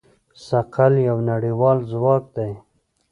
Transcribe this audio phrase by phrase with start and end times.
[0.47, 2.51] ثقل یو نړیوال ځواک دی.